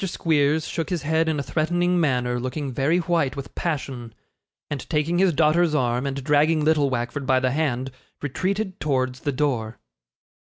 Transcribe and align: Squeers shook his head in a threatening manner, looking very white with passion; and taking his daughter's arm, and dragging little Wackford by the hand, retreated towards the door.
Squeers 0.03 0.65
shook 0.67 0.89
his 0.89 1.03
head 1.03 1.29
in 1.29 1.39
a 1.39 1.43
threatening 1.43 1.99
manner, 1.99 2.39
looking 2.39 2.71
very 2.71 2.97
white 2.97 3.35
with 3.35 3.53
passion; 3.53 4.15
and 4.67 4.89
taking 4.89 5.19
his 5.19 5.31
daughter's 5.31 5.75
arm, 5.75 6.07
and 6.07 6.23
dragging 6.23 6.65
little 6.65 6.89
Wackford 6.89 7.27
by 7.27 7.39
the 7.39 7.51
hand, 7.51 7.91
retreated 8.19 8.79
towards 8.79 9.19
the 9.19 9.31
door. 9.31 9.77